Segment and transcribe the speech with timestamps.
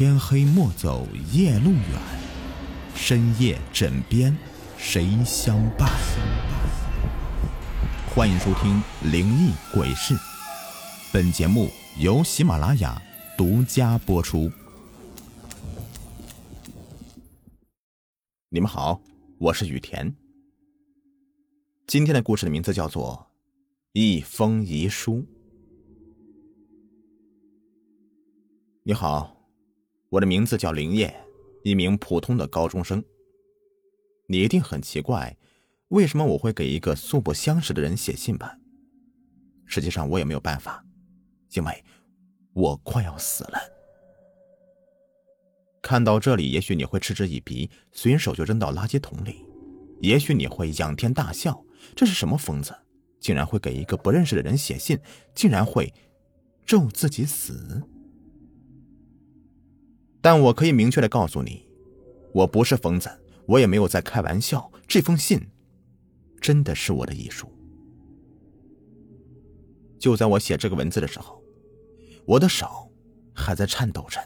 [0.00, 2.00] 天黑莫走夜路远，
[2.94, 4.34] 深夜枕边
[4.78, 5.90] 谁相伴？
[8.08, 8.82] 欢迎收听
[9.12, 10.14] 《灵异鬼事》，
[11.12, 11.68] 本节目
[11.98, 12.98] 由喜马拉雅
[13.36, 14.50] 独家播出。
[18.48, 19.02] 你们好，
[19.36, 20.16] 我是雨田。
[21.86, 23.26] 今天的故事的名字叫做
[23.92, 25.16] 《一封遗书》。
[28.82, 29.39] 你好。
[30.10, 31.14] 我的名字叫林燕，
[31.62, 33.02] 一名普通的高中生。
[34.26, 35.36] 你一定很奇怪，
[35.88, 38.58] 为什么我会给一个素不相识的人写信吧？
[39.66, 40.84] 实际上我也没有办法，
[41.52, 41.84] 因为
[42.52, 43.58] 我快要死了。
[45.80, 49.46] 看到这里，也许你会嗤之以鼻，随手就扔到垃圾桶里；
[50.00, 52.76] 也许你会仰天大笑，这是什么疯子，
[53.20, 54.98] 竟然会给一个不认识的人写信，
[55.36, 55.94] 竟然会
[56.66, 57.80] 咒自己死。
[60.20, 61.66] 但我可以明确的告诉你，
[62.32, 63.10] 我不是疯子，
[63.46, 64.70] 我也没有在开玩笑。
[64.86, 65.40] 这封信，
[66.40, 67.50] 真的是我的遗书。
[69.98, 71.42] 就在我写这个文字的时候，
[72.26, 72.90] 我的手
[73.34, 74.20] 还在颤抖着，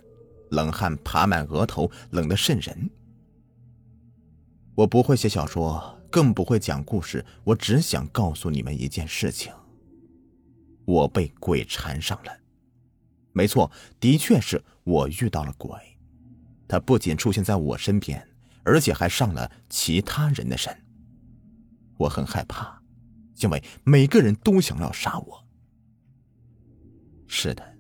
[0.51, 2.91] 冷汗爬满额头，冷得渗人。
[4.75, 9.53] 我不会写小说，更不会讲故事，我只想告诉你们一件事情：
[10.85, 12.33] 我被鬼缠上了。
[13.33, 13.71] 没错，
[14.01, 15.77] 的确是我遇到了鬼，
[16.69, 18.27] 他不仅出现在我身边，
[18.63, 20.75] 而且还上了其他人的身。
[21.97, 22.83] 我很害怕，
[23.37, 25.45] 因为每个人都想要杀我。
[27.27, 27.77] 是的，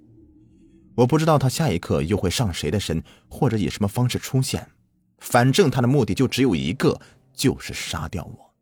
[0.94, 4.70] 我不知道他下一刻又会上谁的身，或者以什么方式出现，
[5.18, 7.00] 反正他的目的就只有一个，
[7.32, 8.54] 就是杀掉我。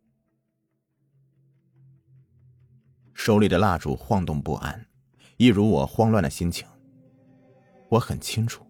[3.14, 4.88] 手里的蜡烛晃动不安，
[5.36, 6.66] 一如我慌乱的心情。
[7.92, 8.64] 我很清楚，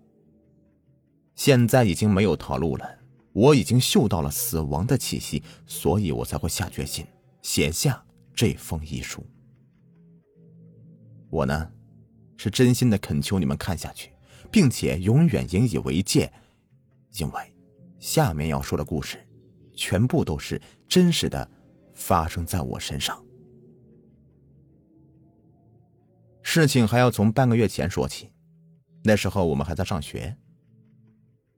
[1.37, 2.99] 现在已经没有逃路了。
[3.33, 7.07] 我已经嗅到了死亡的气息，所以我才会下决心
[7.41, 9.25] 写下这封遗书。
[11.31, 11.71] 我呢，
[12.37, 14.11] 是真心的恳求你们看下去，
[14.51, 16.33] 并且永远引以为戒，
[17.19, 17.55] 因为
[18.01, 19.25] 下面要说的故事，
[19.77, 21.49] 全部都是真实的，
[21.95, 23.25] 发生在我身上。
[26.43, 28.32] 事情还要从半个月前说起。
[29.03, 30.37] 那时候我们还在上学。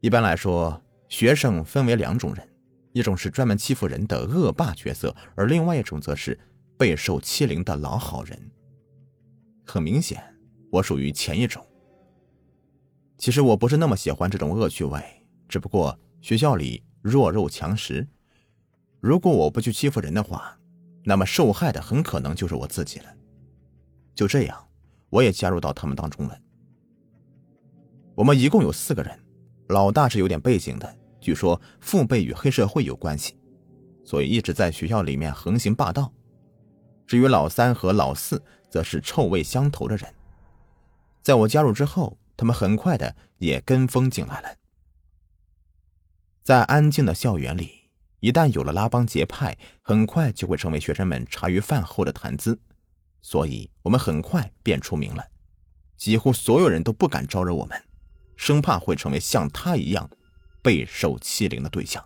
[0.00, 2.49] 一般来说，学生分为两种人，
[2.93, 6.38] 一种是专门欺负人的恶霸角色，而另外一种则是
[6.77, 8.50] 备受欺凌的老好人。
[9.65, 10.22] 很明显，
[10.71, 11.65] 我属于前一种。
[13.16, 15.00] 其实我不是那么喜欢这种恶趣味，
[15.49, 18.06] 只不过学校里弱肉强食，
[19.00, 20.59] 如果我不去欺负人的话，
[21.04, 23.06] 那么受害的很可能就是我自己了。
[24.15, 24.69] 就这样，
[25.10, 26.38] 我也加入到他们当中了。
[28.16, 29.19] 我们一共有四个人，
[29.69, 33.36] 老大是有点背景的，据说父辈与黑社会有关系，
[34.04, 36.12] 所以一直在学校里面横行霸道。
[37.06, 40.14] 至于老三和老四，则是臭味相投的人。
[41.22, 44.48] 在我加入之后，他们很快的也跟风进来了。
[46.44, 52.60] 在安静的校园里，一旦有了拉帮结派，很快就会成为学生们茶余饭后的谈资，
[53.22, 55.26] 所以我们很快便出名了，
[55.97, 57.82] 几乎所有人都不敢招惹我们。
[58.37, 60.09] 生怕会成为像他一样
[60.62, 62.05] 备受欺凌的对象。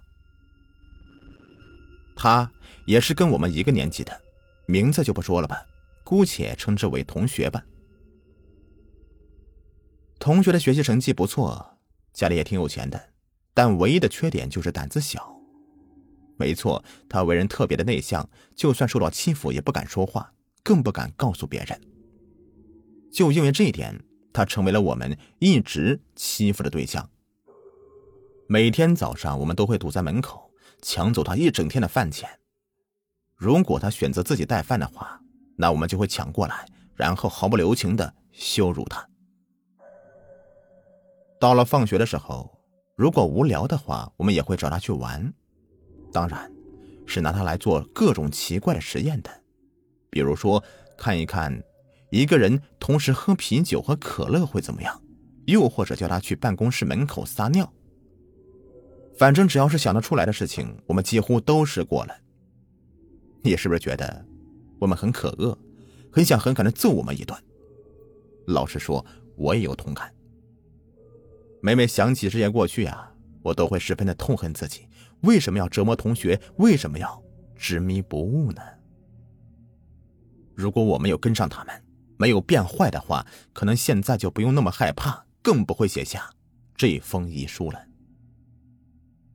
[2.16, 2.50] 他
[2.84, 4.20] 也是跟我们一个年级的，
[4.66, 5.64] 名字就不说了吧，
[6.04, 7.64] 姑且称之为同学吧。
[10.18, 11.78] 同学的学习成绩不错，
[12.12, 13.10] 家里也挺有钱的，
[13.54, 15.32] 但唯一的缺点就是胆子小。
[16.36, 20.32] 没错，他为人特别的内向，就算受到欺负也不敢说话，
[20.64, 21.80] 更不敢告诉别人。
[23.12, 23.98] 就因为这一点。
[24.38, 27.10] 他成为了我们一直欺负的对象。
[28.46, 32.30] 每天早上，我们都会堵在门口，抢走他一整天的饭钱。
[33.34, 35.20] 如果他选择自己带饭的话，
[35.56, 39.04] 那我们就会抢过来，然后毫不留情的羞辱他。
[41.40, 42.48] 到了放学的时候，
[42.94, 45.34] 如果无聊的话，我们也会找他去玩，
[46.12, 46.48] 当然，
[47.06, 49.42] 是拿他来做各种奇怪的实验的，
[50.08, 50.62] 比如说
[50.96, 51.60] 看一看。
[52.10, 55.02] 一个人同时喝啤酒和可乐会怎么样？
[55.46, 57.72] 又或者叫他去办公室门口撒尿。
[59.16, 62.14] 反正只要是想得出来的事情，我们几乎都试过了。
[63.42, 64.24] 你是不是觉得
[64.78, 65.58] 我们很可恶，
[66.12, 67.36] 很想狠狠的揍我们一顿？
[68.46, 69.04] 老实说，
[69.36, 70.12] 我也有同感。
[71.60, 73.12] 每每想起这些过去啊，
[73.42, 74.86] 我都会十分的痛恨自己，
[75.22, 76.40] 为什么要折磨同学？
[76.56, 77.22] 为什么要
[77.56, 78.62] 执迷不悟呢？
[80.54, 81.87] 如果我没有跟上他们。
[82.18, 86.30] 没有变坏的话，可能现在就不用那么害怕，更不会写下
[86.74, 87.86] 这封遗书了。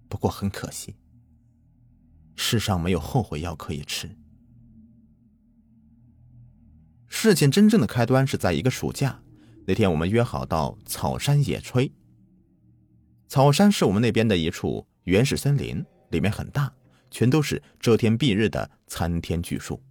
[0.07, 0.95] 不过很可惜，
[2.35, 4.15] 世上没有后悔药可以吃。
[7.07, 9.23] 事情真正的开端是在一个暑假
[9.65, 11.91] 那天，我们约好到草山野炊。
[13.27, 16.71] 草山是我们那边的一处原始森林，里面很大，
[17.09, 19.81] 全都是遮天蔽日的参天巨树。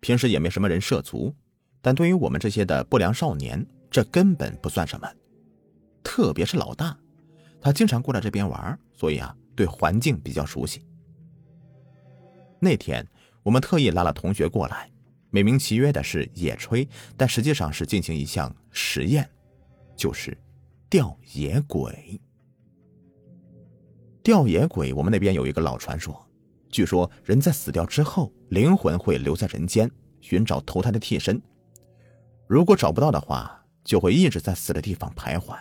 [0.00, 1.36] 平时也没什么人涉足，
[1.82, 5.08] 但对于我们这些的不良少年，这根本不算什么。
[6.02, 6.96] 特别是老大，
[7.60, 10.84] 他经常过来这边玩，所以啊，对环境比较熟悉。
[12.58, 13.06] 那天
[13.42, 14.90] 我们特意拉了同学过来，
[15.30, 16.86] 美名其曰的是野炊，
[17.16, 19.28] 但实际上是进行一项实验，
[19.96, 20.36] 就是
[20.88, 22.20] 吊野鬼。
[24.22, 26.26] 吊野鬼，我们那边有一个老传说。
[26.68, 29.90] 据说人在死掉之后，灵魂会留在人间
[30.20, 31.40] 寻找投胎的替身。
[32.50, 35.56] 如果找不到的话，就会一直在死的地方徘徊。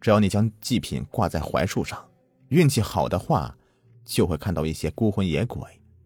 [0.00, 2.08] 只要你将祭品挂在槐树上，
[2.50, 3.52] 运气好的话，
[4.04, 5.60] 就会看到一些孤魂野鬼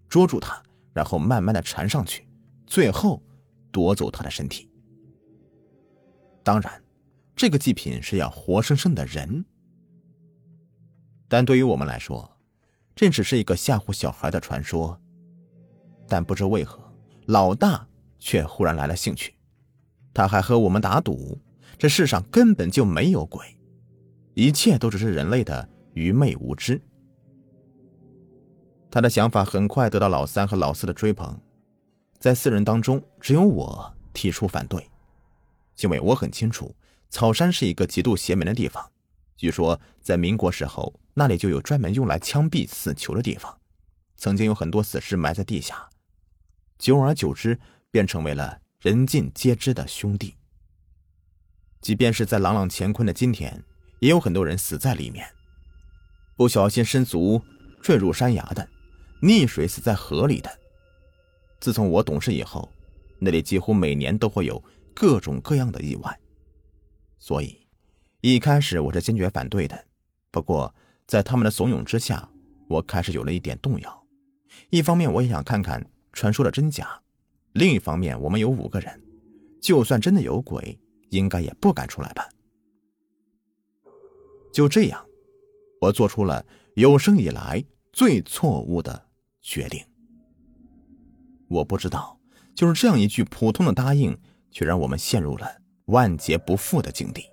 [0.08, 0.62] 捉住他，
[0.94, 2.26] 然后慢慢的缠上去，
[2.66, 3.22] 最后
[3.70, 4.70] 夺走他的身体。
[6.42, 6.82] 当然，
[7.34, 9.44] 这个祭品是要活生生的人。
[11.28, 12.38] 但对于我们来说，
[12.94, 14.98] 这只是一个吓唬小孩的传说，
[16.08, 16.82] 但不知为何，
[17.26, 17.86] 老大
[18.18, 19.35] 却忽然来了兴趣。
[20.16, 21.38] 他还和我们打赌，
[21.76, 23.44] 这世上根本就没有鬼，
[24.32, 26.80] 一切都只是人类的愚昧无知。
[28.90, 31.38] 他的想法很快得到老三和老四的追捧，
[32.18, 34.90] 在四人当中，只有我提出反对，
[35.80, 36.74] 因为我很清楚，
[37.10, 38.90] 草山是一个极度邪门的地方。
[39.36, 40.98] 据说在民国时候。
[41.18, 43.58] 那里就有专门用来枪毙死囚的地方，
[44.18, 45.88] 曾经有很多死尸埋在地下，
[46.76, 47.58] 久而久之
[47.90, 50.36] 便成为了人尽皆知的兄弟。
[51.80, 53.60] 即便是在朗朗乾坤的今天，
[53.98, 55.26] 也有很多人死在里面，
[56.36, 57.42] 不小心失足
[57.82, 58.68] 坠入山崖的，
[59.22, 60.48] 溺水死在河里的。
[61.58, 62.72] 自从我懂事以后，
[63.18, 64.62] 那里几乎每年都会有
[64.94, 66.16] 各种各样的意外，
[67.18, 67.66] 所以
[68.20, 69.86] 一开始我是坚决反对的。
[70.30, 70.72] 不过，
[71.08, 72.30] 在他们的怂恿之下，
[72.68, 74.06] 我开始有了一点动摇。
[74.70, 77.02] 一方面，我也想看看传说的真假；
[77.56, 79.02] 另一方面，我们有五个人，
[79.62, 82.28] 就算真的有鬼，应该也不敢出来吧。
[84.52, 85.02] 就这样，
[85.80, 86.44] 我做出了
[86.74, 87.64] 有生以来
[87.94, 89.08] 最错误的
[89.40, 89.82] 决定。
[91.48, 92.20] 我不知道，
[92.54, 94.14] 就是这样一句普通的答应，
[94.50, 95.48] 却让我们陷入了
[95.86, 97.24] 万劫不复的境地。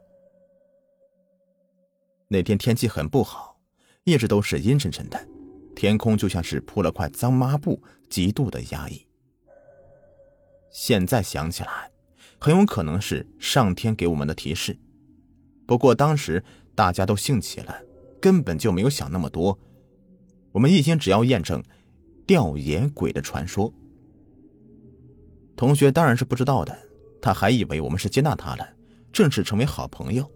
[2.29, 3.59] 那天天气很不好。
[4.05, 5.27] 一直都是阴沉沉的，
[5.75, 9.05] 天空就像是铺了块脏抹布，极度的压抑。
[10.73, 11.89] 现在想起来，
[12.37, 14.77] 很有可能是上天给我们的提示。
[15.65, 16.43] 不过当时
[16.75, 17.81] 大家都兴起了，
[18.19, 19.57] 根本就没有想那么多。
[20.51, 21.63] 我们一心只要验证
[22.27, 23.73] 吊野鬼的传说。
[25.55, 26.77] 同学当然是不知道的，
[27.21, 28.67] 他还以为我们是接纳他了，
[29.13, 30.29] 正式成为好朋友，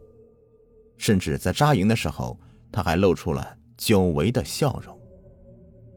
[0.98, 2.40] 甚至在扎营的时候。
[2.70, 5.00] 他还露出了久违的笑容，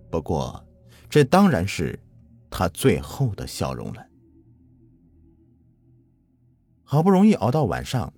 [0.08, 0.64] 不过，
[1.10, 1.98] 这当然是
[2.48, 4.06] 他最后的笑容了。
[6.92, 8.12] 好不容易熬到晚上，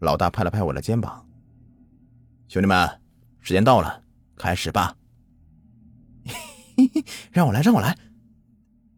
[0.00, 1.24] 老大拍了拍我的肩膀
[2.50, 3.00] ：“兄弟们，
[3.38, 4.02] 时间到了，
[4.34, 4.96] 开始吧。
[7.30, 7.96] ”让我来，让我来。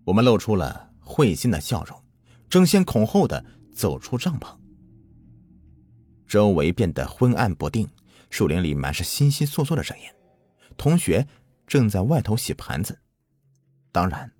[0.05, 2.03] 我们露出了会心的笑容，
[2.49, 4.49] 争先恐后的走出帐篷。
[6.27, 7.87] 周围变得昏暗不定。
[8.31, 10.05] 树林里满是悉悉窣窣的声音，
[10.79, 11.29] 同学
[11.67, 12.99] 正在外头洗盘子。
[13.93, 14.33] 当然，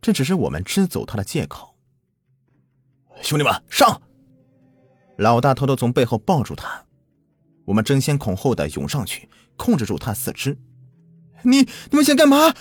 [0.00, 1.75] 这只是我们支走他的借口。
[3.22, 4.00] 兄弟们，上！
[5.16, 6.84] 老大偷偷从背后抱住他，
[7.64, 10.56] 我们争先恐后的涌上去，控制住他四肢。
[11.42, 12.54] 你你们想干嘛？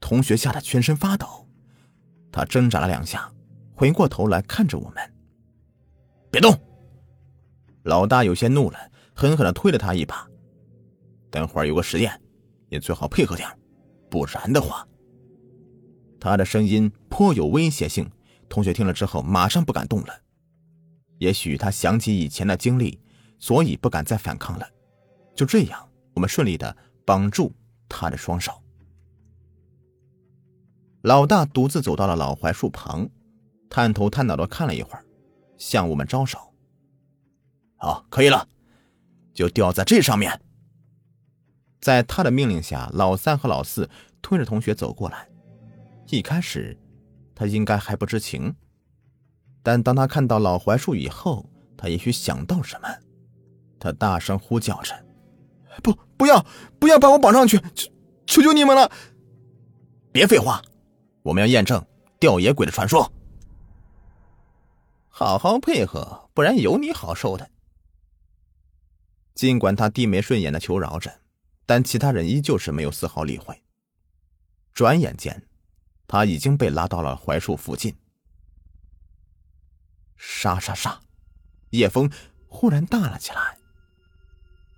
[0.00, 1.48] 同学吓得全身发抖，
[2.30, 3.32] 他挣扎了两下，
[3.74, 5.14] 回过头来看着我们。
[6.30, 6.58] 别动！
[7.84, 8.78] 老大有些怒了。
[9.14, 10.26] 狠狠的推了他一把。
[11.30, 12.18] 等会儿有个实验，
[12.70, 13.46] 你最好配合点，
[14.10, 14.88] 不然的话。
[16.18, 18.10] 他的声音颇有威胁性，
[18.52, 20.14] 同学听了之后马上不敢动了。
[21.16, 23.00] 也许他想起以前的经历，
[23.38, 24.68] 所以不敢再反抗了。
[25.34, 27.50] 就这样，我们顺利的绑住
[27.88, 28.52] 他的双手。
[31.00, 33.08] 老大独自走到了老槐树旁，
[33.70, 35.02] 探头探脑的看了一会儿，
[35.56, 36.38] 向我们招手。
[37.76, 38.46] 好，可以了。
[39.32, 40.38] 就吊在这上面。
[41.80, 43.88] 在他的命令下，老三和老四
[44.20, 45.26] 推着同学走过来。
[46.08, 46.76] 一开始，
[47.34, 48.54] 他应该还不知情，
[49.62, 52.88] 但当他看到老槐树以后，他也许想到什么，
[53.78, 54.94] 他大声呼叫着
[55.82, 56.44] ：“不，不要，
[56.78, 57.58] 不要把我绑上去！
[57.74, 57.90] 求
[58.26, 58.90] 求求你们了！”
[60.12, 60.62] 别废话，
[61.22, 61.84] 我们要验证
[62.20, 63.10] 吊野鬼的传说。
[65.08, 67.50] 好好配合，不然有你好受的。
[69.34, 71.10] 尽管他低眉顺眼的求饶着，
[71.64, 73.62] 但其他人依旧是没有丝毫理会。
[74.74, 75.46] 转眼间，
[76.06, 77.94] 他已经被拉到了槐树附近。
[80.16, 81.00] 沙沙沙，
[81.70, 82.10] 夜风
[82.48, 83.58] 忽然大了起来，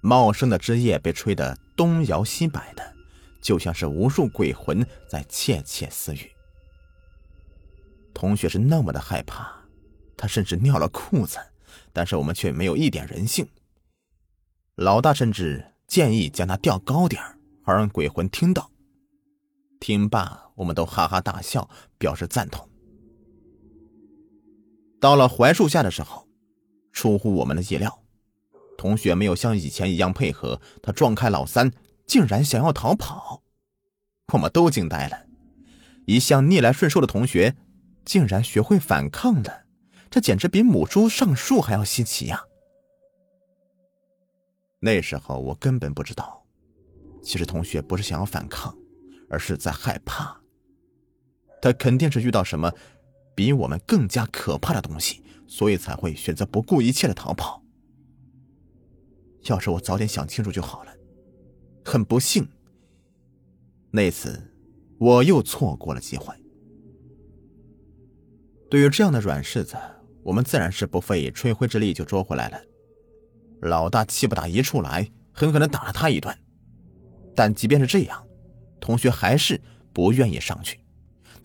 [0.01, 2.95] 茂盛的枝叶被吹得东摇西摆的，
[3.43, 6.31] 就像是无数鬼魂在窃窃私语。
[8.15, 9.53] 同学是那么的害怕，
[10.17, 11.39] 他甚至尿了裤子，
[11.93, 13.47] 但是我们却没有一点人性。
[14.77, 17.23] 老大甚至建议将他吊高点
[17.63, 18.71] 好让鬼魂听到。
[19.81, 21.69] 听罢，我们都哈哈大笑，
[21.99, 22.69] 表示赞同。
[25.01, 26.29] 到了槐树下的时候，
[26.93, 28.03] 出乎我们的意料，
[28.79, 31.73] 同学没有像以前一样配合，他撞开老三，
[32.07, 33.43] 竟然想要逃跑，
[34.33, 35.27] 我们都惊呆了。
[36.07, 37.57] 一向逆来顺受的同学，
[38.05, 39.65] 竟然学会反抗了，
[40.09, 42.45] 这简直比母猪上树还要稀奇呀！
[44.79, 46.47] 那时候我根本不知道，
[47.23, 48.73] 其实同学不是想要反抗。
[49.31, 50.39] 而是在害怕，
[51.65, 52.71] 他肯定是遇到什么
[53.35, 57.63] 比我们更加可怕的东西，所以才会选择不顾一切的逃跑。
[59.45, 60.93] 要是我早点想清楚就好了。
[61.83, 62.47] 很不幸，
[63.91, 64.53] 那次
[64.99, 66.35] 我又错过了机会。
[68.71, 69.75] 对于这样的软柿子，
[70.23, 72.61] 我们自然是不费吹灰之力就捉回来了。
[73.63, 76.37] 老大气不打一处来，狠狠的打了他一顿。
[77.35, 78.23] 但即便是这样。
[78.81, 79.59] 同学还是
[79.95, 80.79] 不愿意上去，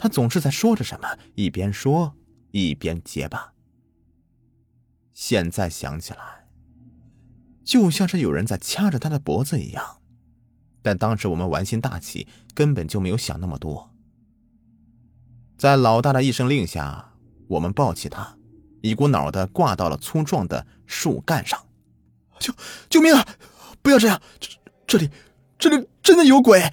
[0.02, 2.16] 他总是在说着什么，一边说
[2.52, 3.54] 一边结巴。
[5.14, 6.48] 现在想起来，
[7.66, 10.02] 就像是有人在掐着他的脖子一样，
[10.82, 13.94] 但当时我们玩心大起，根本就没有想那么多。
[15.58, 17.14] 在老大的一声令下，
[17.50, 18.38] 我们抱起他，
[18.82, 21.68] 一股脑的挂到了粗壮的树干上。
[22.40, 22.54] 救
[22.90, 23.28] 救命啊！
[23.82, 24.50] 不要这样，这
[24.88, 25.10] 这里
[25.58, 26.72] 这里真的有鬼！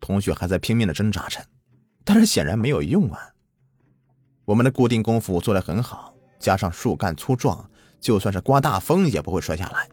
[0.00, 1.44] 同学还在拼命的挣扎着，
[2.10, 3.34] 但是显然没有用啊。
[4.46, 9.88] 我们的固定功夫做得很好，加上树干粗壮，就算是刮大风也不会摔下来。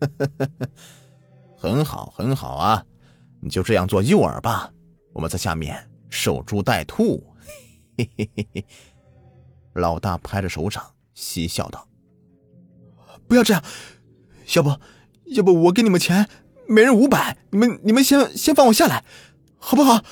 [1.56, 2.84] 很好，很好啊！
[3.40, 4.72] 你就这样做诱饵吧，
[5.12, 7.24] 我们在下面守株待兔。
[7.96, 8.66] 嘿嘿嘿嘿，
[9.74, 10.84] 老大拍着手掌
[11.14, 11.86] 嬉笑道
[13.28, 13.62] ：“不要这样，
[14.56, 14.76] 要不，
[15.26, 16.28] 要不我给你们钱。”
[16.68, 19.04] 每人五百，你们你们先先放我下来，
[19.58, 20.02] 好不好？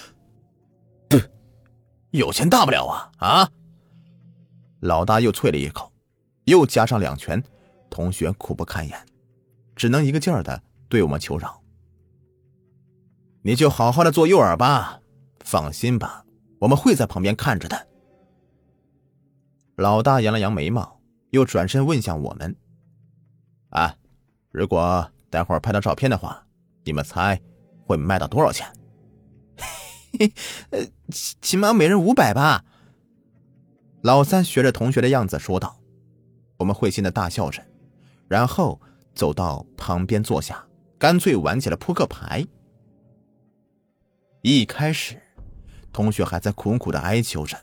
[2.10, 3.50] 有钱大不了啊啊！
[4.80, 5.92] 老大又啐了一口，
[6.44, 7.42] 又加上两拳，
[7.90, 9.06] 同学苦不堪言，
[9.74, 11.60] 只能一个劲儿的对我们求饶。
[13.42, 15.00] 你就好好的做诱饵吧，
[15.40, 16.24] 放心吧，
[16.60, 17.88] 我们会在旁边看着的。
[19.76, 22.56] 老大扬了扬眉毛，又转身问向我们
[23.70, 23.96] ：“啊，
[24.52, 26.40] 如果待会儿拍到照片的话。”
[26.86, 27.40] 你们猜
[27.86, 28.70] 会卖到多少钱？
[30.70, 32.64] 呃，起码每人五百吧。
[34.02, 35.80] 老三学着同学的样子说道。
[36.56, 37.60] 我们会心的大笑着，
[38.28, 38.80] 然后
[39.12, 40.64] 走到旁边坐下，
[40.98, 42.46] 干脆玩起了扑克牌。
[44.40, 45.20] 一开始，
[45.92, 47.60] 同学还在苦苦的哀求着，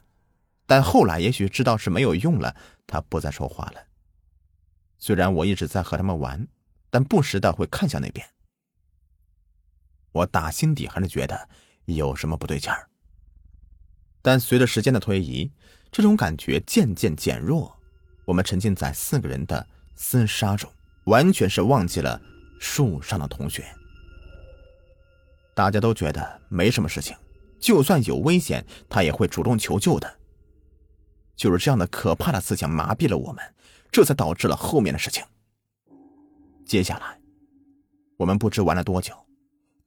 [0.66, 2.54] 但后来也许知道是没有用了，
[2.86, 3.82] 他不再说话了。
[4.98, 6.46] 虽然我一直在和他们玩，
[6.90, 8.28] 但不时的会看向那边。
[10.12, 11.48] 我打心底还是觉得
[11.86, 12.88] 有什么不对劲儿，
[14.22, 15.52] 但随着时间的推移，
[15.92, 17.76] 这种感觉渐渐减弱。
[18.26, 20.72] 我们沉浸在四个人的厮杀中，
[21.06, 22.22] 完全是忘记了
[22.60, 23.66] 树上的同学。
[25.54, 27.16] 大家都觉得没什么事情，
[27.60, 30.20] 就算有危险，他也会主动求救的。
[31.36, 33.44] 就是这样的可怕的思想麻痹了我们，
[33.92, 35.24] 这才导致了后面的事情。
[36.66, 37.20] 接下来，
[38.18, 39.14] 我们不知玩了多久。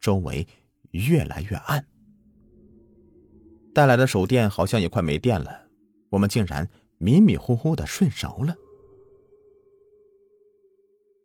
[0.00, 0.46] 周围
[0.94, 1.84] 越来越暗，
[3.74, 5.66] 带来的手电好像也快没电了，
[6.10, 8.54] 我们竟然迷迷糊糊的睡着了。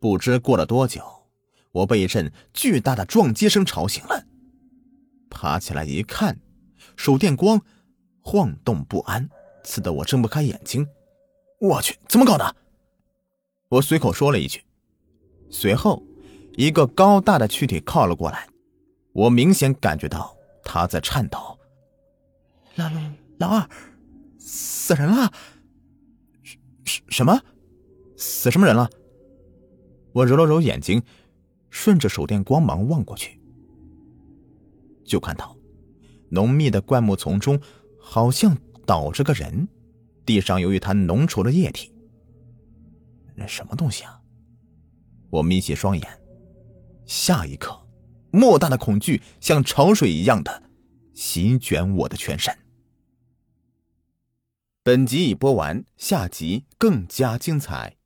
[0.02, 1.04] 不知过了多久，
[1.72, 4.26] 我被一阵巨大的撞击声吵醒了，
[5.30, 6.40] 爬起来一看，
[6.96, 7.62] 手电光
[8.22, 9.30] 晃动不安，
[9.64, 10.88] 刺得我睁不开眼睛。
[11.62, 12.56] 我去，怎么搞的？
[13.70, 14.64] 我随口说了一句，
[15.52, 16.02] 随后
[16.56, 18.48] 一个高大的躯体靠了过来。
[19.14, 21.58] 我明显感觉到他在颤抖。
[22.76, 23.02] 老老
[23.40, 23.70] 老二，
[24.38, 25.32] 死人了？
[26.86, 27.42] 什什么？
[28.18, 28.90] 死什么人了？
[30.14, 31.02] 我揉了揉眼睛，
[31.70, 33.40] 顺着手电光芒望过去，
[35.04, 35.56] 就看到
[36.30, 37.60] 浓密的灌木丛中
[38.00, 39.68] 好像倒着个人，
[40.26, 41.94] 地上有一滩浓稠的液体。
[43.36, 44.22] 那什么东西啊？
[45.30, 46.22] 我眯起双眼，
[47.06, 47.80] 下一刻，
[48.32, 50.64] 莫大的恐惧像潮水一样的
[51.14, 52.58] 席卷我的全身。
[54.82, 57.99] 本集已播完，下集更加精彩。